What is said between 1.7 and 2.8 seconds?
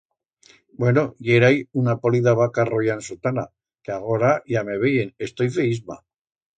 una polida vaca